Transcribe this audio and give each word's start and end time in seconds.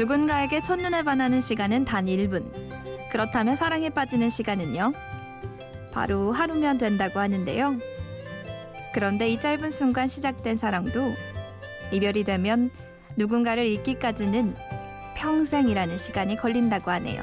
누군가에게 0.00 0.62
첫눈에 0.62 1.02
반하는 1.02 1.42
시간은 1.42 1.84
단 1.84 2.06
1분. 2.06 2.50
그렇다면 3.12 3.54
사랑에 3.54 3.90
빠지는 3.90 4.30
시간은요? 4.30 4.94
바로 5.92 6.32
하루면 6.32 6.78
된다고 6.78 7.20
하는데요. 7.20 7.76
그런데 8.94 9.28
이 9.28 9.38
짧은 9.38 9.70
순간 9.70 10.08
시작된 10.08 10.56
사랑도 10.56 11.12
이별이 11.92 12.24
되면 12.24 12.70
누군가를 13.16 13.66
잊기까지는 13.66 14.54
평생이라는 15.16 15.98
시간이 15.98 16.36
걸린다고 16.36 16.90
하네요. 16.92 17.22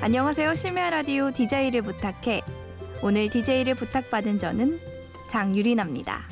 안녕하세요. 0.00 0.54
심야 0.54 0.88
라디오 0.88 1.30
DJ를 1.30 1.82
부탁해. 1.82 2.40
오늘 3.02 3.28
DJ를 3.28 3.74
부탁받은 3.74 4.38
저는 4.38 4.80
장유리나입니다. 5.28 6.29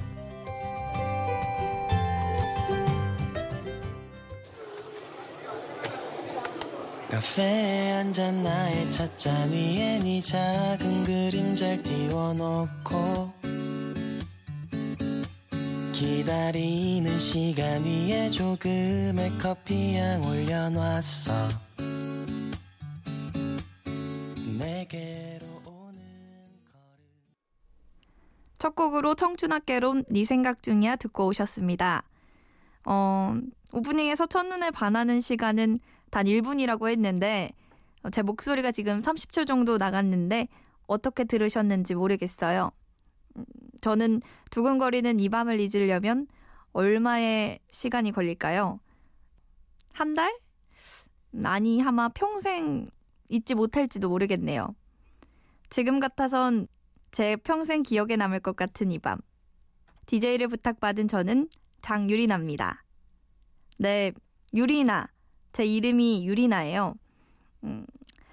카페에 7.19 7.95
앉은 7.95 8.45
나의 8.45 8.93
찻잔 8.93 9.51
위에 9.51 9.99
네 9.99 10.21
작은 10.21 11.03
그림자를 11.03 11.83
띄워놓고 11.83 13.33
기다리는 15.93 17.19
시간 17.19 17.83
위에 17.83 18.31
조금의 18.31 19.37
커피향 19.37 20.23
올려놨어 20.23 21.33
내게로 24.57 25.47
오는 25.67 25.99
걸음 26.63 26.79
첫 28.59 28.77
곡으로 28.77 29.17
청춘학개론 29.17 30.05
네 30.09 30.25
생각 30.25 30.63
중이야 30.63 30.95
듣고 30.95 31.27
오셨습니다. 31.27 32.05
어, 32.85 33.35
오프닝에서 33.73 34.27
첫눈에 34.27 34.71
반하는 34.71 35.21
시간은 35.21 35.81
단 36.11 36.27
1분이라고 36.27 36.89
했는데 36.89 37.51
어, 38.03 38.11
제 38.11 38.23
목소리가 38.23 38.73
지금 38.73 39.01
30초 39.01 39.47
정도 39.47 39.77
나갔는데 39.77 40.49
어떻게 40.87 41.25
들으셨는지 41.25 41.95
모르겠어요. 41.95 42.71
음, 43.37 43.45
저는 43.81 44.23
두근거리는 44.51 45.21
이 45.21 45.29
밤을 45.29 45.61
잊으려면 45.61 46.27
얼마의 46.73 47.61
시간이 47.71 48.13
걸릴까요? 48.13 48.81
한 49.93 50.15
달? 50.15 50.37
음, 51.35 51.47
아니 51.47 51.83
아마 51.83 52.09
평생 52.09 52.89
잊지 53.29 53.55
못할지도 53.55 54.09
모르겠네요. 54.09 54.75
지금 55.71 56.01
같아선 56.01 56.67
제 57.11 57.37
평생 57.37 57.83
기억에 57.83 58.17
남을 58.17 58.41
것 58.41 58.57
같은 58.57 58.91
이 58.91 58.99
밤. 58.99 59.19
DJ를 60.07 60.49
부탁받은 60.49 61.09
저는 61.09 61.49
장유리나입니다. 61.83 62.85
네, 63.79 64.13
유리나. 64.55 65.09
제 65.53 65.65
이름이 65.65 66.27
유리나예요. 66.27 66.95
음, 67.65 67.87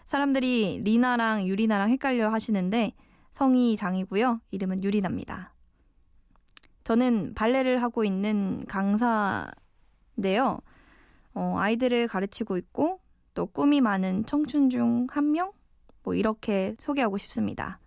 사람들이 0.05 0.81
리나랑 0.83 1.47
유리나랑 1.47 1.89
헷갈려 1.89 2.29
하시는데 2.29 2.93
성이 3.31 3.75
장이고요. 3.75 4.41
이름은 4.51 4.83
유리나입니다. 4.83 5.53
저는 6.83 7.33
발레를 7.33 7.81
하고 7.81 8.03
있는 8.03 8.63
강사인데요. 8.67 10.59
어, 11.33 11.55
아이들을 11.57 12.07
가르치고 12.07 12.57
있고 12.57 12.99
또 13.33 13.45
꿈이 13.47 13.81
많은 13.81 14.25
청춘 14.25 14.69
중 14.69 15.07
한 15.09 15.31
명? 15.31 15.51
뭐 16.03 16.13
이렇게 16.13 16.75
소개하고 16.79 17.17
싶습니다. 17.17 17.79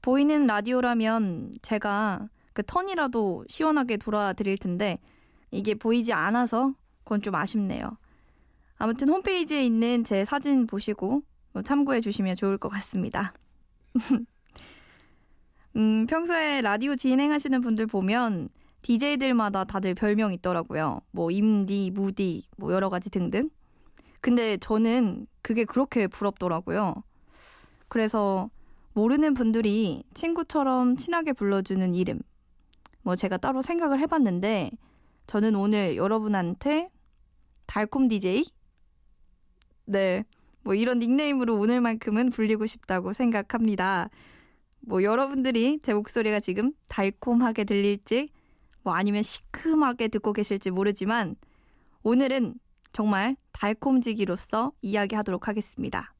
보이는 0.00 0.46
라디오라면 0.46 1.52
제가 1.62 2.28
그 2.52 2.62
턴이라도 2.64 3.44
시원하게 3.48 3.96
돌아드릴 3.96 4.58
텐데 4.58 5.00
이게 5.50 5.74
보이지 5.74 6.12
않아서 6.12 6.74
그건 7.02 7.20
좀 7.20 7.34
아쉽네요. 7.34 7.98
아무튼 8.76 9.08
홈페이지에 9.08 9.64
있는 9.64 10.04
제 10.04 10.24
사진 10.24 10.66
보시고 10.66 11.22
뭐 11.52 11.62
참고해 11.62 12.00
주시면 12.00 12.36
좋을 12.36 12.58
것 12.58 12.68
같습니다. 12.68 13.32
음, 15.76 16.06
평소에 16.06 16.60
라디오 16.60 16.94
진행하시는 16.96 17.60
분들 17.60 17.86
보면 17.86 18.48
DJ들마다 18.82 19.64
다들 19.64 19.94
별명이 19.94 20.34
있더라고요. 20.36 21.00
뭐 21.10 21.30
임디, 21.30 21.92
무디, 21.94 22.46
뭐 22.56 22.72
여러 22.72 22.88
가지 22.88 23.10
등등. 23.10 23.48
근데 24.20 24.56
저는 24.56 25.26
그게 25.42 25.64
그렇게 25.64 26.06
부럽더라고요. 26.06 26.94
그래서 27.88 28.50
모르는 28.92 29.34
분들이 29.34 30.04
친구처럼 30.14 30.96
친하게 30.96 31.32
불러주는 31.32 31.94
이름. 31.94 32.20
뭐 33.02 33.16
제가 33.16 33.36
따로 33.36 33.62
생각을 33.62 34.00
해봤는데 34.00 34.70
저는 35.26 35.54
오늘 35.56 35.96
여러분한테 35.96 36.90
달콤 37.66 38.08
DJ? 38.08 38.44
네. 39.86 40.24
뭐 40.62 40.74
이런 40.74 40.98
닉네임으로 40.98 41.56
오늘만큼은 41.56 42.30
불리고 42.30 42.66
싶다고 42.66 43.12
생각합니다. 43.12 44.08
뭐 44.80 45.02
여러분들이 45.02 45.78
제 45.82 45.92
목소리가 45.92 46.40
지금 46.40 46.72
달콤하게 46.88 47.64
들릴지 47.64 48.28
뭐 48.82 48.94
아니면 48.94 49.22
시큼하게 49.22 50.08
듣고 50.08 50.32
계실지 50.32 50.70
모르지만 50.70 51.36
오늘은 52.02 52.54
정말 52.92 53.36
달콤지기로서 53.52 54.72
이야기하도록 54.82 55.48
하겠습니다. 55.48 56.14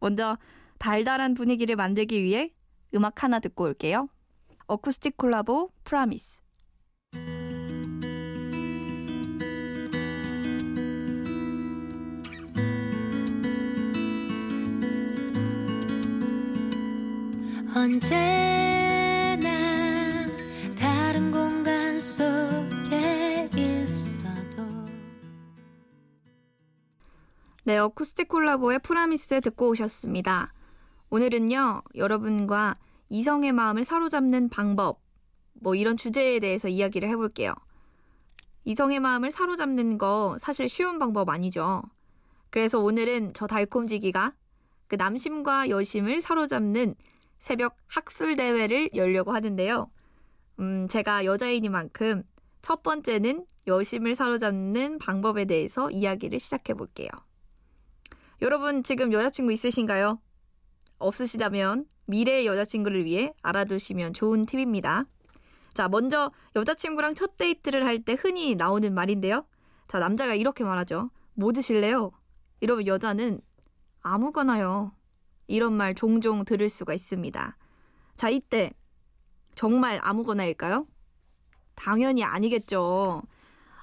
먼저 0.00 0.38
달달한 0.78 1.34
분위기를 1.34 1.76
만들기 1.76 2.22
위해 2.22 2.52
음악 2.94 3.22
하나 3.22 3.38
듣고 3.38 3.64
올게요. 3.64 4.08
어쿠스틱 4.66 5.16
콜라보 5.16 5.70
프라미스. 5.84 6.40
언제나 17.80 19.48
다른 20.78 21.30
공간 21.30 21.98
속에 21.98 23.48
있어도 23.56 24.62
네, 27.64 27.78
어쿠스틱 27.78 28.28
콜라보의 28.28 28.80
프라미스 28.80 29.40
듣고 29.40 29.70
오셨습니다. 29.70 30.52
오늘은요, 31.08 31.80
여러분과 31.94 32.76
이성의 33.08 33.52
마음을 33.52 33.86
사로잡는 33.86 34.50
방법, 34.50 35.00
뭐 35.54 35.74
이런 35.74 35.96
주제에 35.96 36.38
대해서 36.38 36.68
이야기를 36.68 37.08
해볼게요. 37.08 37.54
이성의 38.64 39.00
마음을 39.00 39.30
사로잡는 39.30 39.96
거 39.96 40.36
사실 40.38 40.68
쉬운 40.68 40.98
방법 40.98 41.30
아니죠. 41.30 41.82
그래서 42.50 42.78
오늘은 42.78 43.32
저 43.32 43.46
달콤지기가 43.46 44.34
그 44.86 44.96
남심과 44.96 45.70
여심을 45.70 46.20
사로잡는 46.20 46.94
새벽 47.40 47.76
학술 47.86 48.36
대회를 48.36 48.90
열려고 48.94 49.32
하는데요. 49.32 49.90
음, 50.60 50.86
제가 50.88 51.24
여자이니만큼 51.24 52.22
첫 52.62 52.82
번째는 52.82 53.46
여심을 53.66 54.14
사로잡는 54.14 54.98
방법에 54.98 55.46
대해서 55.46 55.90
이야기를 55.90 56.38
시작해 56.38 56.74
볼게요. 56.74 57.08
여러분 58.42 58.82
지금 58.82 59.12
여자친구 59.12 59.52
있으신가요? 59.52 60.20
없으시다면 60.98 61.86
미래의 62.06 62.46
여자친구를 62.46 63.04
위해 63.04 63.32
알아두시면 63.42 64.12
좋은 64.12 64.44
팁입니다. 64.46 65.06
자, 65.72 65.88
먼저 65.88 66.30
여자친구랑 66.56 67.14
첫 67.14 67.36
데이트를 67.38 67.86
할 67.86 68.00
때 68.00 68.16
흔히 68.20 68.54
나오는 68.54 68.92
말인데요. 68.92 69.46
자, 69.88 69.98
남자가 69.98 70.34
이렇게 70.34 70.64
말하죠. 70.64 71.10
뭐 71.34 71.52
드실래요? 71.52 72.12
이러면 72.60 72.86
여자는 72.86 73.40
아무거나요. 74.02 74.92
이런 75.50 75.72
말 75.72 75.94
종종 75.94 76.44
들을 76.44 76.68
수가 76.68 76.94
있습니다. 76.94 77.56
자, 78.16 78.28
이때 78.28 78.72
정말 79.54 80.00
아무거나일까요? 80.02 80.86
당연히 81.74 82.24
아니겠죠. 82.24 83.22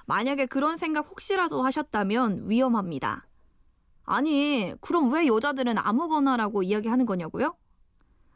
만약에 0.06 0.46
그런 0.46 0.76
생각 0.76 1.08
혹시라도 1.10 1.62
하셨다면 1.62 2.48
위험합니다. 2.48 3.26
아니, 4.04 4.74
그럼 4.80 5.12
왜 5.12 5.26
여자들은 5.26 5.76
아무거나라고 5.76 6.62
이야기하는 6.62 7.04
거냐고요? 7.04 7.56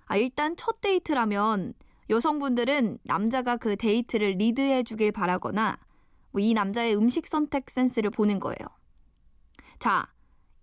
아, 0.05 0.17
일단 0.17 0.55
첫 0.56 0.81
데이트라면 0.82 1.73
여성분들은 2.11 2.99
남자가 3.05 3.56
그 3.56 3.76
데이트를 3.76 4.32
리드해 4.32 4.82
주길 4.82 5.12
바라거나 5.12 5.78
뭐 6.32 6.43
이 6.43 6.52
남자의 6.55 6.96
음식 6.96 7.26
선택 7.26 7.70
센스를 7.70 8.11
보는 8.11 8.40
거예요. 8.40 8.56
자, 9.78 10.08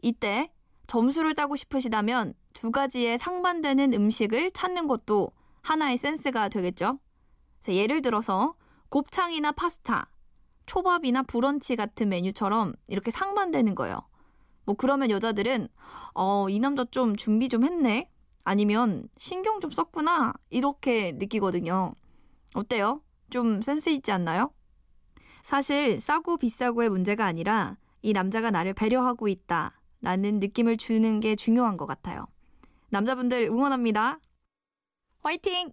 이때 0.02 0.52
점수를 0.88 1.36
따고 1.36 1.56
싶으시다면 1.56 2.34
두 2.60 2.72
가지에 2.72 3.18
상반되는 3.18 3.94
음식을 3.94 4.52
찾는 4.52 4.88
것도 4.90 5.32
하나의 5.62 5.98
센스가 5.98 6.50
되겠죠. 6.50 7.00
자, 7.62 7.74
예를 7.74 8.02
들어서 8.02 8.54
곱창이나 8.90 9.54
파스타, 9.54 10.10
초밥이나 10.66 11.24
브런치 11.24 11.78
같은 11.78 12.10
메뉴처럼 12.10 12.74
이렇게 12.90 13.12
상반되는 13.12 13.76
거예요. 13.76 14.02
뭐 14.66 14.76
그러면 14.76 15.10
여자들은 15.10 15.70
어, 16.16 16.50
이 16.50 16.60
남자 16.60 16.84
좀 16.92 17.16
준비 17.16 17.48
좀 17.48 17.64
했네. 17.64 18.10
아니면 18.44 19.08
신경 19.16 19.62
좀 19.62 19.72
썼구나. 19.72 20.34
이렇게 20.50 21.14
느끼거든요. 21.14 21.94
어때요? 22.56 23.02
좀 23.30 23.62
센스 23.62 23.88
있지 23.90 24.12
않나요? 24.12 24.52
사실 25.44 26.02
싸고 26.02 26.36
비싸고의 26.36 26.90
문제가 26.90 27.26
아니라 27.26 27.78
이 28.02 28.12
남자가 28.12 28.52
나를 28.52 28.74
배려하고 28.74 29.30
있다 29.30 29.80
라는 30.02 30.42
느낌을 30.42 30.76
주는 30.76 31.22
게 31.22 31.38
중요한 31.38 31.78
것 31.78 31.86
같아요. 31.86 32.28
남자분들 32.90 33.44
응원합니다. 33.44 34.20
화이팅! 35.22 35.72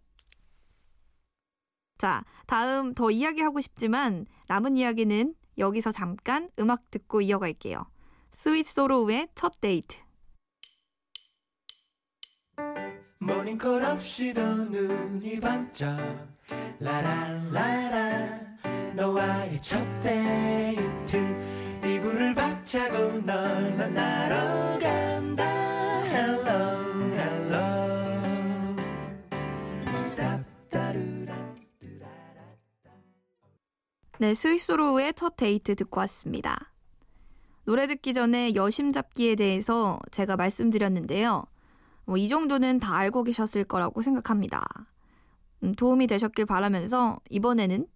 자, 1.98 2.24
다음 2.46 2.94
더 2.94 3.10
이야기하고 3.10 3.60
싶지만 3.60 4.26
남은 4.48 4.76
이야기는 4.76 5.34
여기서 5.58 5.92
잠깐 5.92 6.50
음악 6.58 6.90
듣고 6.90 7.22
이어갈게요. 7.22 7.86
스윗 8.32 8.66
소로우의 8.66 9.28
첫 9.34 9.60
데이트. 9.60 9.96
모닝콜 13.18 13.82
없이도 13.82 14.42
눈이 14.42 15.40
반짝 15.40 15.98
라라라라 16.78 18.05
네, 34.26 34.34
스윗 34.34 34.58
소로우의 34.58 35.14
첫 35.14 35.36
데이트 35.36 35.76
듣고 35.76 36.00
왔습니다. 36.00 36.72
노래 37.62 37.86
듣기 37.86 38.12
전에 38.12 38.56
여심 38.56 38.92
잡기에 38.92 39.36
대해서 39.36 40.00
제가 40.10 40.34
말씀드렸는데요. 40.34 41.44
뭐 42.06 42.16
이 42.18 42.28
정도는 42.28 42.80
다 42.80 42.96
알고 42.96 43.22
계셨을 43.22 43.62
거라고 43.62 44.02
생각합니다. 44.02 44.66
음, 45.62 45.76
도움이 45.76 46.08
되셨길 46.08 46.44
바라면서 46.44 47.20
이번에는 47.30 47.86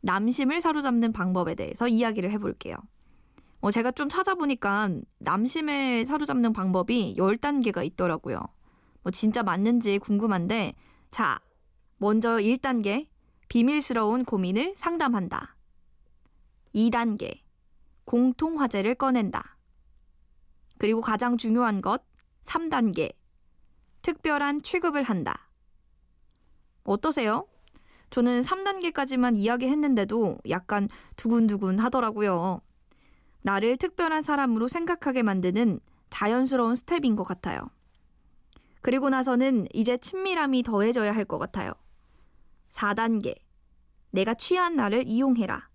남심을 0.00 0.60
사로잡는 0.60 1.12
방법에 1.12 1.54
대해서 1.54 1.86
이야기를 1.86 2.32
해볼게요. 2.32 2.74
뭐 3.60 3.70
제가 3.70 3.92
좀 3.92 4.08
찾아보니까 4.08 4.90
남심을 5.20 6.04
사로잡는 6.04 6.52
방법이 6.52 7.14
10단계가 7.16 7.84
있더라고요. 7.84 8.40
뭐 9.04 9.12
진짜 9.12 9.44
맞는지 9.44 9.98
궁금한데 10.00 10.72
자, 11.12 11.38
먼저 11.98 12.38
1단계 12.38 13.06
비밀스러운 13.48 14.24
고민을 14.24 14.74
상담한다. 14.74 15.55
2단계 16.76 17.40
공통 18.04 18.60
화제를 18.60 18.94
꺼낸다. 18.94 19.56
그리고 20.78 21.00
가장 21.00 21.38
중요한 21.38 21.80
것 21.80 22.04
3단계 22.44 23.14
특별한 24.02 24.62
취급을 24.62 25.02
한다. 25.02 25.48
어떠세요? 26.84 27.48
저는 28.10 28.42
3단계까지만 28.42 29.36
이야기했는데도 29.36 30.38
약간 30.50 30.88
두근두근 31.16 31.80
하더라고요. 31.80 32.60
나를 33.42 33.78
특별한 33.78 34.22
사람으로 34.22 34.68
생각하게 34.68 35.22
만드는 35.22 35.80
자연스러운 36.10 36.76
스텝인 36.76 37.16
것 37.16 37.24
같아요. 37.24 37.70
그리고 38.82 39.08
나서는 39.10 39.66
이제 39.72 39.96
친밀함이 39.96 40.62
더해져야 40.62 41.12
할 41.12 41.24
것 41.24 41.38
같아요. 41.38 41.72
4단계. 42.68 43.34
내가 44.10 44.34
취한 44.34 44.76
나를 44.76 45.04
이용해라. 45.06 45.68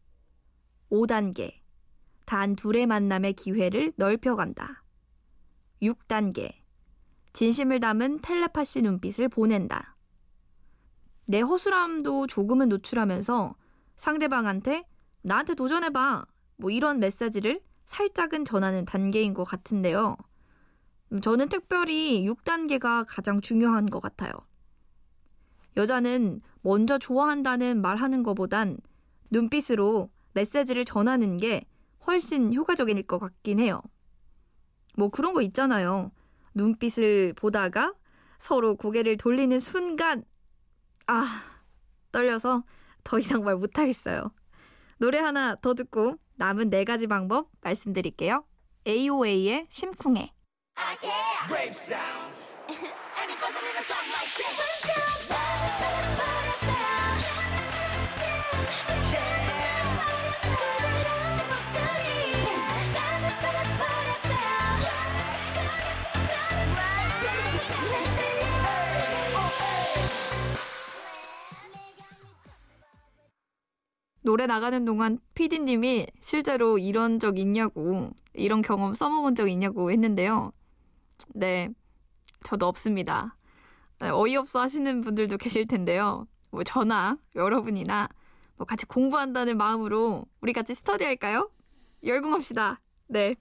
5단계. 0.92 1.54
단 2.26 2.56
둘의 2.56 2.86
만남의 2.86 3.34
기회를 3.34 3.94
넓혀간다. 3.96 4.84
6단계. 5.82 6.54
진심을 7.34 7.80
담은 7.80 8.20
텔레파시 8.20 8.82
눈빛을 8.82 9.30
보낸다. 9.30 9.96
내 11.28 11.40
허술함도 11.40 12.28
조금은 12.28 12.70
노출하면서 12.70 13.56
상대방한테 13.96 14.86
나한테 15.22 15.56
도전해봐. 15.56 16.26
뭐 16.58 16.70
이런 16.72 17.00
메시지를 17.00 17.62
살짝은 17.86 18.46
전하는 18.46 18.86
단계인 18.86 19.34
것 19.34 19.44
같은데요. 19.44 20.18
음, 21.14 21.22
저는 21.22 21.50
특별히 21.50 22.26
6단계가 22.26 23.06
가장 23.08 23.42
중요한 23.42 23.86
것 23.86 24.02
같아요. 24.02 24.32
여자는 25.78 26.42
먼저 26.62 26.98
좋아한다는 26.98 27.82
말하는 27.82 28.24
것보단 28.24 28.78
눈빛으로 29.30 30.10
메시지를 30.34 30.86
전하는 30.86 31.38
게 31.38 31.66
훨씬 32.08 32.54
효과적일 32.54 33.02
것 33.04 33.20
같긴 33.20 33.60
해요. 33.60 33.82
뭐 34.96 35.10
그런 35.10 35.34
거 35.34 35.42
있잖아요. 35.42 36.12
눈빛을 36.54 37.34
보다가 37.34 37.94
서로 38.40 38.76
고개를 38.76 39.18
돌리는 39.18 39.60
순간, 39.60 40.24
아, 41.08 41.44
떨려서 42.12 42.64
더 43.04 43.20
이상 43.20 43.44
말 43.44 43.56
못하겠어요. 43.56 44.32
노래 44.98 45.20
하나 45.20 45.56
더 45.56 45.74
듣고 45.74 46.16
남은 46.36 46.70
네 46.70 46.84
가지 46.84 47.08
방법 47.08 47.50
말씀드릴게요. 47.62 48.46
AOA의 48.88 49.68
심쿵해. 49.70 50.34
노래 74.22 74.46
나가는 74.46 74.86
동안 74.86 75.20
PD님이 75.34 76.08
실제로 76.22 76.78
이런 76.78 77.20
적 77.20 77.40
있냐고, 77.40 78.12
이런 78.34 78.62
경험 78.62 78.94
써먹은 78.94 79.36
적 79.36 79.48
있냐고 79.50 79.92
했는데요. 79.92 80.52
네, 81.34 81.70
저도 82.44 82.68
없습니다. 82.68 83.38
네, 84.00 84.10
어이없어 84.10 84.62
하시는 84.62 85.02
분들도 85.02 85.38
계실 85.38 85.68
텐데요. 85.68 86.28
뭐 86.52 86.64
저나 86.64 87.18
여러분이나 87.36 88.10
뭐 88.58 88.66
같이 88.66 88.86
공부한다는 88.86 89.58
마음으로 89.58 90.26
우리 90.42 90.54
같이 90.54 90.76
스터디 90.76 91.04
할까요? 91.04 91.50
열공합시다. 92.04 92.80
네. 93.08 93.36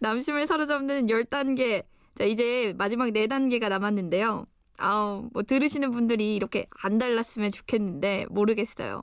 남심을 0.00 0.46
사로잡는 0.46 1.06
10단계. 1.06 1.84
자, 2.14 2.24
이제 2.24 2.74
마지막 2.76 3.08
4단계가 3.08 3.68
남았는데요. 3.68 4.46
아우, 4.78 5.28
뭐 5.32 5.42
들으시는 5.42 5.90
분들이 5.90 6.36
이렇게 6.36 6.64
안 6.82 6.98
달랐으면 6.98 7.50
좋겠는데 7.50 8.26
모르겠어요. 8.30 9.02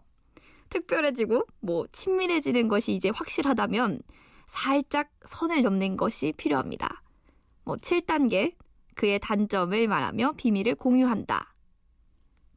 특별해지고 0.74 1.46
뭐 1.60 1.86
친밀해지는 1.92 2.68
것이 2.68 2.94
이제 2.94 3.12
확실하다면 3.14 4.02
살짝 4.48 5.12
선을 5.26 5.62
넘는 5.62 5.98
것이 5.98 6.34
필요합니다. 6.36 7.04
뭐 7.64 7.76
7단계 7.76 8.56
그의 8.96 9.20
단점을 9.20 9.88
말하며 9.88 10.34
비밀을 10.34 10.76
공유한다. 10.76 11.56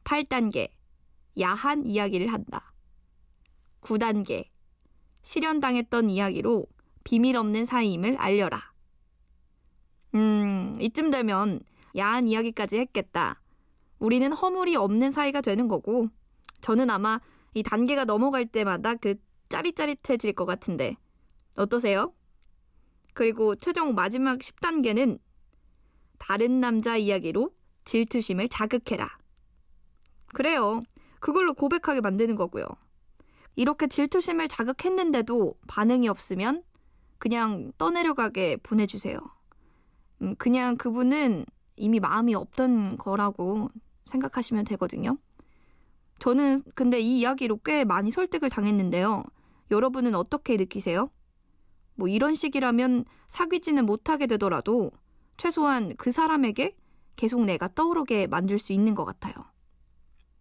8단계 0.03 0.69
야한 1.39 1.85
이야기를 1.85 2.33
한다. 2.33 2.73
9단계 3.81 4.47
실현당했던 5.21 6.09
이야기로 6.09 6.65
비밀 7.03 7.37
없는 7.37 7.65
사이임을 7.65 8.17
알려라. 8.17 8.73
음, 10.15 10.77
이쯤 10.81 11.11
되면 11.11 11.59
야한 11.95 12.27
이야기까지 12.27 12.79
했겠다. 12.79 13.41
우리는 13.99 14.31
허물이 14.33 14.75
없는 14.75 15.11
사이가 15.11 15.41
되는 15.41 15.67
거고, 15.67 16.09
저는 16.61 16.89
아마 16.89 17.19
이 17.57 17.63
단계가 17.63 18.05
넘어갈 18.05 18.45
때마다 18.45 18.93
그 18.93 19.15
짜릿짜릿해질 19.49 20.33
것 20.33 20.45
같은데 20.45 20.95
어떠세요? 21.55 22.13
그리고 23.15 23.55
최종 23.55 23.95
마지막 23.95 24.37
10단계는 24.37 25.19
다른 26.19 26.59
남자 26.59 26.97
이야기로 26.97 27.49
질투심을 27.85 28.47
자극해라. 28.49 29.17
그래요. 30.35 30.83
그걸로 31.19 31.55
고백하게 31.55 32.01
만드는 32.01 32.35
거고요. 32.35 32.67
이렇게 33.55 33.87
질투심을 33.87 34.49
자극했는데도 34.49 35.55
반응이 35.67 36.07
없으면 36.09 36.61
그냥 37.17 37.71
떠내려가게 37.79 38.57
보내주세요. 38.57 39.17
음, 40.21 40.35
그냥 40.35 40.77
그분은 40.77 41.47
이미 41.75 41.99
마음이 41.99 42.35
없던 42.35 42.97
거라고 42.97 43.69
생각하시면 44.05 44.65
되거든요. 44.65 45.17
저는 46.19 46.61
근데 46.75 46.99
이 46.99 47.19
이야기로 47.19 47.59
꽤 47.63 47.83
많이 47.83 48.11
설득을 48.11 48.49
당했는데요. 48.49 49.23
여러분은 49.71 50.15
어떻게 50.15 50.57
느끼세요? 50.57 51.07
뭐 51.95 52.07
이런 52.07 52.35
식이라면 52.35 53.05
사귀지는 53.27 53.85
못하게 53.85 54.27
되더라도 54.27 54.91
최소한 55.37 55.95
그 55.97 56.11
사람에게 56.11 56.75
계속 57.15 57.43
내가 57.43 57.67
떠오르게 57.67 58.27
만들 58.27 58.59
수 58.59 58.73
있는 58.73 58.95
것 58.95 59.05
같아요. 59.05 59.33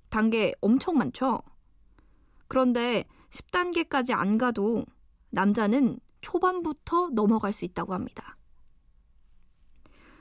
단계 0.09 0.54
엄청 0.61 0.97
많죠? 0.99 1.40
그런데 2.49 3.04
10단계까지 3.30 4.12
안 4.12 4.38
가도 4.38 4.85
남자는 5.30 5.99
초반부터 6.21 7.11
넘어갈 7.11 7.52
수 7.52 7.64
있다고 7.64 7.95
합니다. 7.95 8.37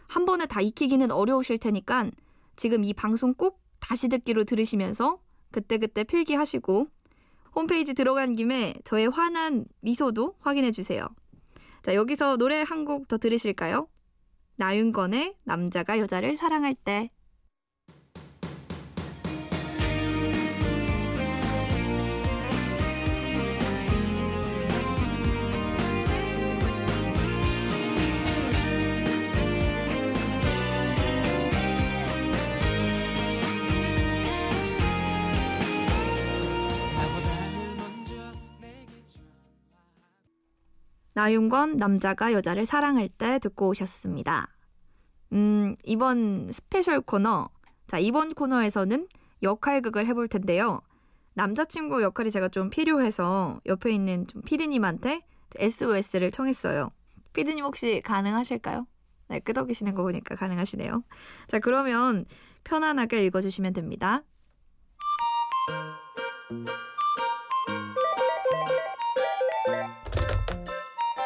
한 0.08 0.26
번에 0.26 0.46
다 0.46 0.62
익히기는 0.62 1.12
어려우실 1.12 1.58
테니까 1.58 2.12
지금 2.56 2.84
이 2.84 2.94
방송 2.94 3.34
꼭 3.34 3.62
다시 3.80 4.08
듣기로 4.08 4.44
들으시면서 4.44 5.20
그때그때 5.56 6.04
필기하시고 6.04 6.88
홈페이지 7.56 7.94
들어간 7.94 8.36
김에 8.36 8.74
저의 8.84 9.08
환한 9.08 9.66
미소도 9.80 10.36
확인해 10.42 10.72
주세요. 10.72 11.08
자, 11.82 11.96
여기서 11.96 12.36
노래 12.36 12.62
한 12.62 12.84
곡 12.84 13.08
더 13.08 13.18
들으실까요? 13.18 13.88
나윤건의 14.58 15.38
남자가 15.46 15.98
여자를 16.00 16.36
사랑할 16.36 16.76
때. 16.76 17.10
나윤권 41.16 41.78
남자가 41.78 42.34
여자를 42.34 42.66
사랑할 42.66 43.08
때 43.08 43.40
듣고 43.40 43.70
오셨습니다. 43.70 44.54
음, 45.32 45.76
이번 45.84 46.50
special 46.52 47.00
코너. 47.00 47.50
자, 47.88 48.00
이번 48.00 48.34
코너에서는 48.34 49.08
역할극을 49.42 50.08
해볼 50.08 50.28
텐데요. 50.28 50.82
남자친구 51.34 52.04
역할이 52.04 52.32
제가 52.32 52.50
좀 52.50 52.70
필요해서 52.70 53.62
옆에 53.66 53.92
있는 53.92 54.28
좀 54.28 54.42
피디님한테 54.42 55.22
SOS를 55.58 56.32
청했어요. 56.32 56.92
피디님 57.32 57.64
혹시 57.64 58.02
가능하실까요? 58.02 58.86
네, 59.30 59.40
끄덕이시는 59.40 59.96
거 59.96 60.04
보니까 60.04 60.36
가능하시네요. 60.36 61.02
자, 61.48 61.60
그러면 61.60 62.26
편안하게 62.66 63.26
읽어주시면 63.26 63.72
됩니다. 63.72 64.24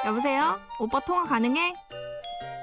여보세요? 0.10 0.60
오빠 0.80 1.00
통화 1.02 1.22
가능해? 1.24 1.76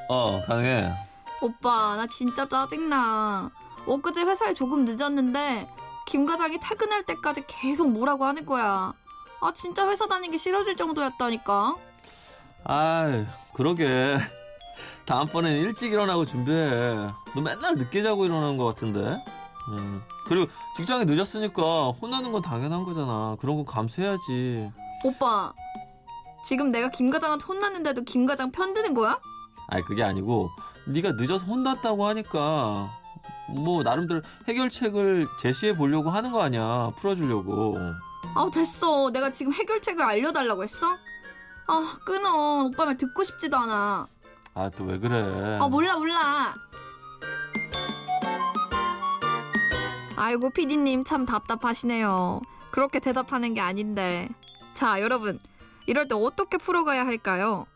어, 0.09 0.43
가능해. 0.43 0.93
오빠 1.41 1.95
나 1.97 2.07
진짜 2.09 2.49
짜증나 2.49 3.51
엊그제 3.87 4.23
회사에 4.23 4.53
조금 4.55 4.85
늦었는데 4.85 5.69
김 6.07 6.27
과장이 6.27 6.59
퇴근할 6.61 7.05
때까지 7.05 7.45
계속 7.47 7.89
뭐라고 7.91 8.25
하는 8.25 8.45
거야 8.47 8.95
아 9.41 9.53
진짜 9.55 9.87
회사 9.89 10.07
다니기 10.07 10.39
싫어질 10.39 10.77
정도였다니까 10.77 11.77
아이, 12.65 13.25
그러게. 13.53 14.17
다음번엔 15.07 15.57
일찍 15.59 15.93
일어나고 15.93 16.25
준비해. 16.25 16.97
너 17.33 17.41
맨날 17.41 17.77
늦게 17.77 18.03
자고 18.03 18.25
일어나는 18.25 18.57
것 18.57 18.65
같은데. 18.65 19.23
음. 19.69 20.03
그리고 20.27 20.51
직장에 20.75 21.05
늦었으니까 21.05 21.91
혼나는 21.91 22.33
건 22.33 22.43
당연한 22.43 22.83
거잖아. 22.83 23.37
그런 23.39 23.55
건 23.55 23.65
감수해야지. 23.65 24.69
오빠 25.05 25.53
지금 26.47 26.71
내가 26.71 26.89
김 26.91 27.11
과장한테 27.11 27.45
혼났는데도 27.45 28.03
김 28.03 28.27
과장 28.27 28.51
편드는 28.53 28.95
거야? 28.95 29.19
아니 29.69 29.83
그게 29.83 30.03
아니고 30.03 30.49
네가 30.87 31.13
늦어서 31.13 31.45
혼났다고 31.47 32.07
하니까 32.07 32.89
뭐 33.49 33.83
나름대로 33.83 34.21
해결책을 34.49 35.27
제시해 35.41 35.77
보려고 35.77 36.11
하는 36.11 36.31
거 36.31 36.43
아니야. 36.43 36.91
풀어주려고. 36.97 37.77
아 38.35 38.51
됐어 38.53 39.11
내가 39.11 39.33
지금 39.33 39.53
해결책을 39.53 40.05
알려달라고 40.05 40.63
했어? 40.65 40.97
아 41.69 41.97
끊어 42.05 42.65
오빠 42.65 42.85
말 42.85 42.97
듣고 42.97 43.25
싶지도 43.25 43.57
않아 43.57 44.07
아 44.55 44.71
또 44.71 44.85
왜 44.85 44.99
그래? 44.99 45.59
아 45.61 45.67
몰라 45.69 45.97
몰라 45.99 46.55
아이고 50.17 50.51
피디님 50.51 51.05
참 51.05 51.27
답답하시네요 51.27 52.41
그렇게 52.71 53.01
대답하는 53.01 53.55
게 53.55 53.61
아닌데 53.61 54.29
자 54.75 55.01
여러분 55.01 55.39
이럴 55.87 56.09
때 56.09 56.15
어떻게 56.15 56.59
풀어가야 56.59 57.07
할까요 57.07 57.67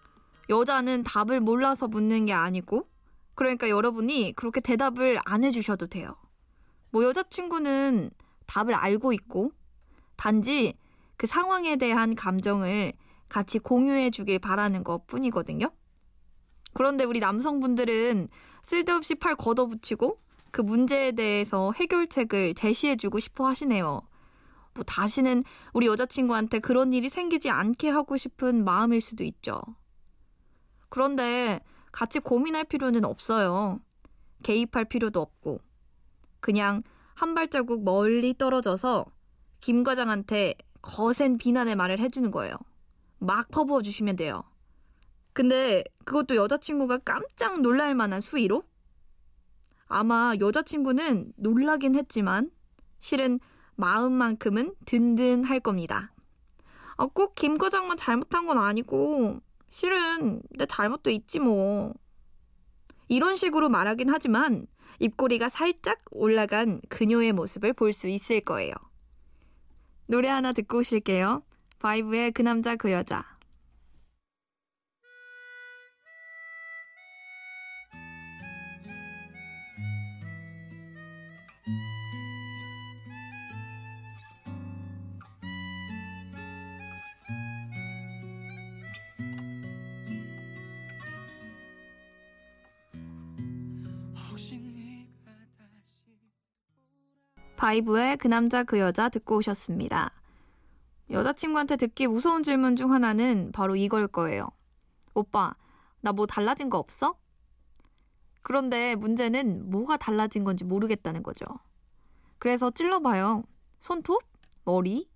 여자는 0.49 1.05
답을 1.05 1.41
몰라서 1.41 1.89
묻는 1.89 2.27
게 2.27 2.33
아니고 2.33 2.89
그러니까 3.35 3.69
여러분이 3.69 4.35
그렇게 4.37 4.61
대답을 4.61 5.19
안 5.25 5.45
해주셔도 5.45 5.87
돼요 5.87 6.17
뭐 6.91 7.05
여자친구는 7.05 8.11
답을 8.47 8.75
알고 8.75 9.13
있고 9.13 9.53
단지 10.17 10.75
그 11.17 11.27
상황에 11.27 11.77
대한 11.77 12.15
감정을 12.15 12.93
같이 13.29 13.59
공유해 13.59 14.11
주길 14.11 14.39
바라는 14.39 14.85
것 14.85 15.07
뿐이거든요. 15.07 15.71
그런데 16.73 17.05
우리 17.05 17.21
남성분들은 17.21 18.29
쓸데없이 18.63 19.15
팔 19.15 19.37
걷어붙이고 19.37 20.21
그 20.51 20.61
문제에 20.61 21.13
대해서 21.13 21.73
해결책을 21.73 22.55
제시해 22.55 22.97
주고 22.97 23.21
싶어 23.21 23.47
하시네요. 23.47 24.03
뭐 24.75 24.85
다시는 24.85 25.43
우리 25.73 25.87
여자친구한테 25.87 26.59
그런 26.61 26.93
일이 26.93 27.09
생기지 27.09 27.51
않게 27.51 27.89
하고 27.89 28.17
싶은 28.17 28.65
마음일 28.65 29.01
수도 29.01 29.25
있죠. 29.25 29.61
그런데 30.89 31.61
같이 31.93 32.19
고민할 32.21 32.65
필요는 32.65 33.05
없어요. 33.05 33.81
개입할 34.43 34.87
필요도 34.87 35.21
없고. 35.21 35.61
그냥 36.41 36.83
한 37.15 37.35
발자국 37.35 37.85
멀리 37.85 38.37
떨어져서 38.37 39.07
김 39.61 39.85
과장한테 39.85 40.55
거센 40.83 41.37
비난의 41.37 41.77
말을 41.77 41.99
해주는 41.99 42.31
거예요. 42.31 42.55
막 43.19 43.51
퍼부어 43.51 43.83
주시면 43.83 44.17
돼요. 44.17 44.43
근데 45.33 45.85
그것도 46.05 46.37
여자친구가 46.37 46.99
깜짝 46.99 47.61
놀랄 47.61 47.95
만한 47.95 48.21
수위로? 48.21 48.65
아마 49.87 50.35
여자친구는 50.41 51.33
놀라긴 51.37 51.95
했지만 51.95 52.51
실은 53.01 53.39
마음만큼은 53.81 54.75
든든할 54.87 55.61
겁니다. 55.61 56.13
아, 56.97 57.07
꼭 57.07 57.35
김 57.35 57.57
과장만 57.59 57.97
잘못한 57.97 58.47
건 58.47 58.59
아니고 58.59 59.41
실은 59.71 60.43
내 60.51 60.67
잘못도 60.67 61.11
있지 61.11 61.39
뭐. 61.41 61.95
이런 63.09 63.35
식으로 63.37 63.69
말하긴 63.69 64.09
하지만 64.11 64.67
입꼬리가 65.01 65.49
살짝 65.49 65.99
올라간 66.11 66.83
그녀의 66.89 67.33
모습을 67.33 67.73
볼 67.73 67.93
수 67.93 68.07
있을 68.09 68.41
거예요. 68.43 68.75
노래 70.07 70.29
하나 70.29 70.53
듣고 70.53 70.79
오실게요. 70.79 71.43
바이브의 71.79 72.33
그 72.33 72.43
남자 72.43 72.77
그 72.77 72.93
여자. 72.93 73.25
바이브의 97.61 98.17
그 98.17 98.27
남자 98.27 98.65
그 98.65 98.79
여자 98.79 99.11
듣고 99.11 99.37
오셨습니다. 99.37 100.13
여자친구한테 101.11 101.77
듣기 101.77 102.07
무서운 102.07 102.43
질문 102.43 102.75
중 102.75 102.91
하나는 102.91 103.53
바로 103.53 103.77
이걸 103.77 104.09
거예요. 104.09 104.49
오빠, 105.13 105.55
나 106.01 106.13
뭐 106.13 106.25
달라진 106.25 106.71
거 106.71 106.79
없어? 106.79 107.19
그런데 108.41 108.95
문제는 108.95 109.69
뭐가 109.71 109.99
달라진 109.99 110.43
건지 110.43 110.65
모르겠다는 110.65 111.23
거죠. 111.23 111.45
그래서 112.39 112.71
찔러봐요. 112.71 113.45
손톱? 113.79 114.23
머리? 114.65 115.11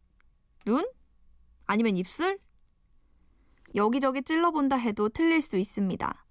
눈? 0.67 0.87
아니면 1.65 1.97
입술? 1.97 2.39
여기저기 3.75 4.21
찔러본다 4.21 4.77
해도 4.77 5.09
틀릴 5.09 5.41
수 5.41 5.57
있습니다. 5.57 6.27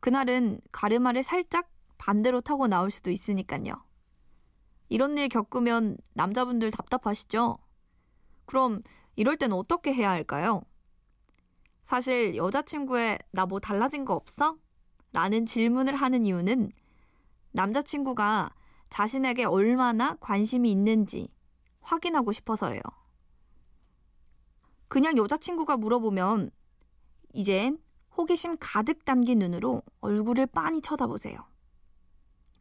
그날은 0.00 0.60
가르마를 0.72 1.22
살짝 1.22 1.70
반대로 1.96 2.40
타고 2.40 2.66
나올 2.66 2.90
수도 2.90 3.12
있으니까요. 3.12 3.83
이런 4.88 5.16
일 5.18 5.28
겪으면 5.28 5.96
남자분들 6.14 6.70
답답하시죠? 6.70 7.58
그럼 8.46 8.80
이럴 9.16 9.36
땐 9.36 9.52
어떻게 9.52 9.92
해야 9.94 10.10
할까요? 10.10 10.62
사실 11.84 12.36
여자친구의 12.36 13.18
나 13.30 13.46
뭐 13.46 13.60
달라진 13.60 14.04
거 14.04 14.14
없어? 14.14 14.56
라는 15.12 15.46
질문을 15.46 15.94
하는 15.96 16.26
이유는 16.26 16.70
남자친구가 17.52 18.50
자신에게 18.90 19.44
얼마나 19.44 20.14
관심이 20.16 20.70
있는지 20.70 21.28
확인하고 21.80 22.32
싶어서예요. 22.32 22.80
그냥 24.88 25.16
여자친구가 25.16 25.76
물어보면 25.76 26.50
이젠 27.32 27.78
호기심 28.16 28.56
가득 28.60 29.04
담긴 29.04 29.40
눈으로 29.40 29.82
얼굴을 30.00 30.46
빤히 30.46 30.80
쳐다보세요. 30.80 31.36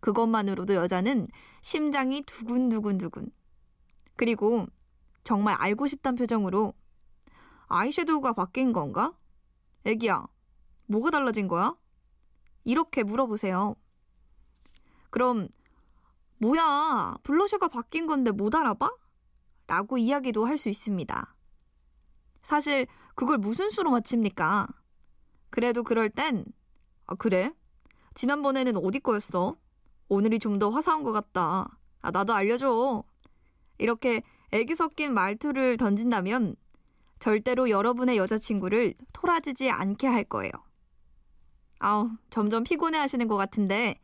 그것만으로도 0.03 0.75
여자는 0.75 1.29
심장이 1.61 2.21
두근두근두근. 2.23 3.31
그리고 4.17 4.67
정말 5.23 5.55
알고 5.55 5.87
싶단 5.87 6.15
표정으로 6.15 6.73
아이섀도우가 7.67 8.33
바뀐 8.33 8.73
건가? 8.73 9.13
애기야, 9.85 10.27
뭐가 10.87 11.09
달라진 11.09 11.47
거야? 11.47 11.77
이렇게 12.65 13.03
물어보세요. 13.03 13.75
그럼 15.09 15.47
뭐야, 16.39 17.15
블러셔가 17.23 17.69
바뀐 17.69 18.05
건데 18.05 18.31
못 18.31 18.53
알아봐? 18.55 18.91
라고 19.67 19.97
이야기도 19.97 20.45
할 20.45 20.57
수 20.57 20.67
있습니다. 20.67 21.33
사실 22.41 22.87
그걸 23.15 23.37
무슨 23.37 23.69
수로 23.69 23.89
맞춥니까? 23.91 24.67
그래도 25.49 25.83
그럴 25.83 26.09
땐, 26.09 26.43
아, 27.05 27.15
그래? 27.15 27.53
지난번에는 28.15 28.75
어디 28.77 28.99
거였어? 28.99 29.55
오늘이 30.09 30.39
좀 30.39 30.59
더 30.59 30.69
화사한 30.69 31.03
것 31.03 31.11
같다. 31.11 31.79
아, 32.01 32.11
나도 32.11 32.33
알려줘. 32.33 33.03
이렇게 33.79 34.21
애기 34.51 34.75
섞인 34.75 35.13
말투를 35.13 35.77
던진다면 35.77 36.55
절대로 37.19 37.69
여러분의 37.69 38.17
여자친구를 38.17 38.93
토라지지 39.13 39.69
않게 39.69 40.07
할 40.07 40.23
거예요. 40.25 40.51
아우, 41.79 42.09
점점 42.29 42.63
피곤해 42.63 42.97
하시는 42.97 43.27
것 43.27 43.35
같은데 43.37 43.95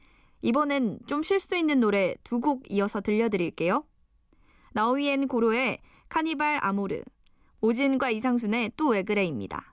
이번엔 0.41 0.99
좀 1.07 1.21
쉴 1.23 1.39
수 1.39 1.55
있는 1.55 1.79
노래 1.79 2.15
두 2.23 2.39
곡 2.39 2.63
이어서 2.71 3.01
들려드릴게요. 3.01 3.83
나우이엔 4.73 5.27
고로의 5.27 5.79
카니발 6.09 6.59
아모르, 6.63 7.01
오진과 7.61 8.09
이상순의 8.11 8.71
또 8.77 8.89
왜 8.89 9.03
그래입니다. 9.03 9.68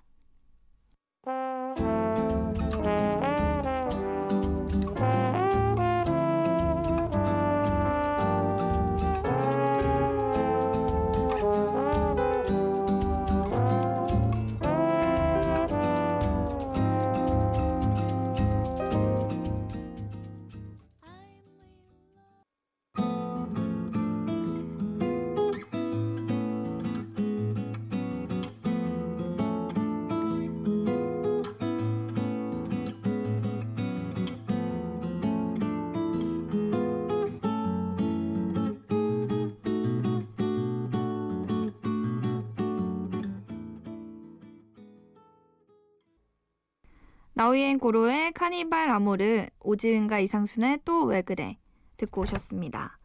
나우이엔 47.47 47.79
고로의 47.79 48.33
카니발 48.33 48.91
아모르, 48.91 49.47
오지은과 49.63 50.19
이상순의 50.19 50.81
또 50.85 51.05
왜 51.05 51.23
그래 51.23 51.57
듣고 51.97 52.23
오셨습니다. 52.23 52.99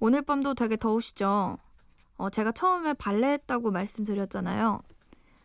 오늘 0.00 0.20
밤도 0.20 0.52
되게 0.52 0.76
더우시죠? 0.76 1.56
어, 2.16 2.28
제가 2.28 2.52
처음에 2.52 2.92
발레 2.92 3.32
했다고 3.32 3.70
말씀드렸잖아요. 3.70 4.82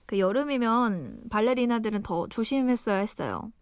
그 0.06 0.20
여름이면 0.20 1.30
발레리나들은 1.30 2.04
더 2.04 2.28
조심했어야 2.28 2.98
했어요. 2.98 3.54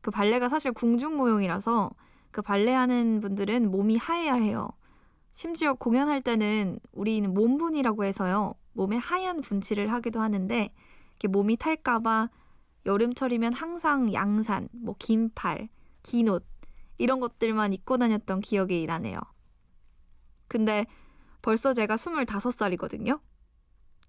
그 0.00 0.12
발레가 0.12 0.48
사실 0.48 0.70
궁중 0.70 1.16
모형이라서 1.16 1.90
그 2.30 2.40
발레 2.40 2.72
하는 2.72 3.18
분들은 3.18 3.68
몸이 3.68 3.96
하얘야 3.96 4.34
해요. 4.34 4.68
심지어 5.32 5.74
공연할 5.74 6.22
때는 6.22 6.78
우리는 6.92 7.34
몸분이라고 7.34 8.04
해서요. 8.04 8.54
몸에 8.74 8.96
하얀 8.96 9.40
분칠을 9.40 9.92
하기도 9.92 10.20
하는데 10.20 10.72
몸이 11.28 11.56
탈까봐 11.56 12.28
여름철이면 12.86 13.52
항상 13.52 14.12
양산, 14.12 14.68
뭐 14.72 14.94
긴팔, 14.98 15.68
긴 16.02 16.28
옷 16.28 16.44
이런 16.98 17.20
것들만 17.20 17.72
입고 17.72 17.98
다녔던 17.98 18.40
기억이 18.40 18.86
나네요. 18.86 19.18
근데 20.48 20.86
벌써 21.40 21.74
제가 21.74 21.96
25살이거든요. 21.96 23.20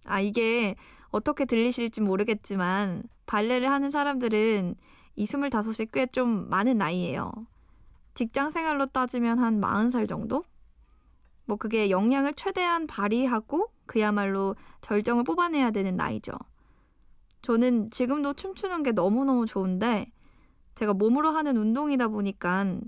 아, 0.05 0.19
이게 0.19 0.75
어떻게 1.09 1.45
들리실지 1.45 2.01
모르겠지만 2.01 3.03
발레를 3.25 3.69
하는 3.71 3.91
사람들은 3.91 4.75
이 5.15 5.25
25이 5.25 5.91
꽤 5.91 6.05
좀 6.07 6.49
많은 6.49 6.77
나이예요. 6.77 7.31
직장 8.13 8.49
생활로 8.51 8.85
따지면 8.87 9.39
한 9.39 9.59
40살 9.59 10.07
정도? 10.07 10.43
뭐 11.45 11.57
그게 11.57 11.89
역량을 11.89 12.33
최대한 12.35 12.87
발휘하고 12.87 13.71
그야말로 13.85 14.55
절정을 14.81 15.23
뽑아내야 15.23 15.71
되는 15.71 15.95
나이죠. 15.95 16.33
저는 17.43 17.91
지금도 17.91 18.33
춤추는 18.33 18.83
게 18.83 18.93
너무너무 18.93 19.45
좋은데 19.45 20.11
제가 20.75 20.93
몸으로 20.93 21.29
하는 21.31 21.57
운동이다 21.57 22.07
보니까 22.07 22.79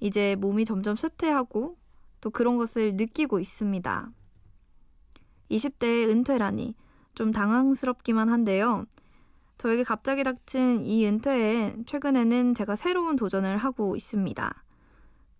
이제 0.00 0.36
몸이 0.36 0.64
점점 0.64 0.94
쇠퇴하고 0.94 1.76
또 2.20 2.30
그런 2.30 2.56
것을 2.58 2.94
느끼고 2.94 3.40
있습니다. 3.40 4.10
20대의 5.50 6.10
은퇴라니 6.10 6.74
좀 7.14 7.32
당황스럽기만 7.32 8.28
한데요. 8.28 8.84
저에게 9.56 9.82
갑자기 9.82 10.24
닥친 10.24 10.82
이 10.82 11.06
은퇴에 11.06 11.76
최근에는 11.86 12.54
제가 12.54 12.76
새로운 12.76 13.16
도전을 13.16 13.56
하고 13.56 13.96
있습니다. 13.96 14.64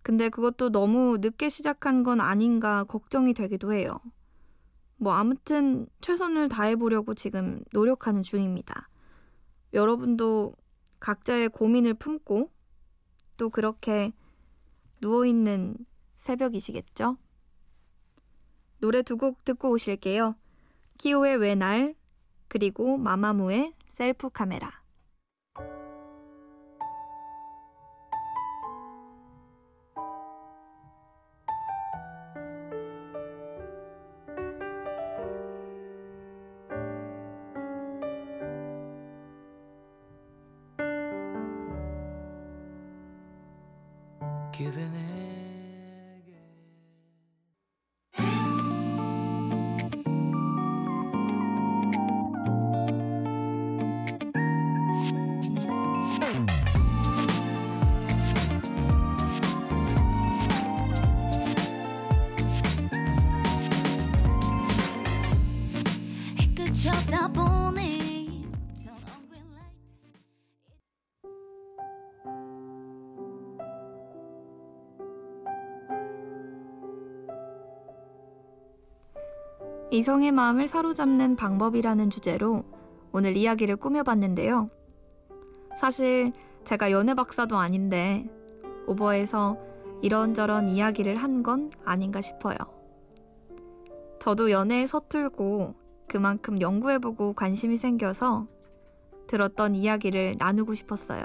근데 0.01 0.29
그것도 0.29 0.71
너무 0.71 1.17
늦게 1.21 1.49
시작한 1.49 2.03
건 2.03 2.21
아닌가 2.21 2.83
걱정이 2.85 3.33
되기도 3.33 3.71
해요. 3.73 3.99
뭐 5.03 5.13
아무튼 5.13 5.87
최선을 6.01 6.49
다해보려고 6.49 7.13
지금 7.13 7.63
노력하는 7.73 8.23
중입니다. 8.23 8.89
여러분도 9.73 10.55
각자의 10.99 11.49
고민을 11.49 11.95
품고 11.95 12.49
또 13.37 13.49
그렇게 13.49 14.13
누워있는 15.01 15.75
새벽이시겠죠? 16.17 17.17
노래 18.79 19.01
두 19.01 19.17
곡 19.17 19.43
듣고 19.43 19.71
오실게요. 19.71 20.35
키오의 20.97 21.37
왜 21.37 21.55
날, 21.55 21.95
그리고 22.47 22.97
마마무의 22.97 23.73
셀프 23.89 24.29
카메라. 24.29 24.82
그대 44.63 44.79
내 44.79 45.22
이성의 79.93 80.31
마음을 80.31 80.67
사로잡는 80.67 81.35
방법이라는 81.35 82.09
주제로 82.09 82.63
오늘 83.11 83.37
이야기를 83.37 83.75
꾸며봤는데요. 83.75 84.71
사실 85.79 86.33
제가 86.63 86.89
연애 86.89 87.13
박사도 87.13 87.57
아닌데 87.57 88.27
오버에서 88.87 89.55
이런저런 90.01 90.67
이야기를 90.67 91.17
한 91.17 91.43
건 91.43 91.69
아닌가 91.85 92.21
싶어요. 92.21 92.57
저도 94.19 94.49
연애에 94.49 94.87
서툴고 94.87 95.75
그만큼 96.07 96.59
연구해보고 96.59 97.33
관심이 97.33 97.77
생겨서 97.77 98.47
들었던 99.27 99.75
이야기를 99.75 100.33
나누고 100.39 100.73
싶었어요. 100.73 101.23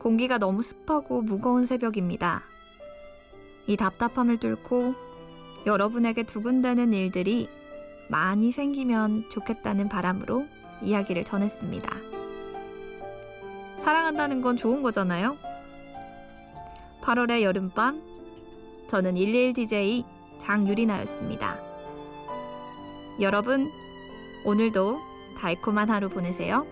공기가 0.00 0.38
너무 0.38 0.62
습하고 0.62 1.22
무거운 1.22 1.64
새벽입니다. 1.64 2.42
이 3.68 3.76
답답함을 3.76 4.38
뚫고 4.38 5.06
여러분에게 5.68 6.22
두근대는 6.22 6.94
일들이 6.94 7.46
많이 8.08 8.52
생기면 8.52 9.28
좋겠다는 9.30 9.90
바람으로 9.90 10.46
이야기를 10.82 11.24
전했습니다. 11.24 11.90
사랑한다는 13.82 14.40
건 14.40 14.56
좋은 14.56 14.82
거잖아요? 14.82 15.36
8월의 17.02 17.42
여름밤, 17.42 18.02
저는 18.88 19.14
11DJ 19.14 20.04
장유리나였습니다. 20.38 21.58
여러분, 23.20 23.70
오늘도 24.46 24.98
달콤한 25.36 25.90
하루 25.90 26.08
보내세요. 26.08 26.66